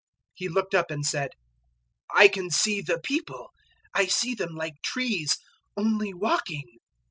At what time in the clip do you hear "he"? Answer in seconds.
0.33-0.49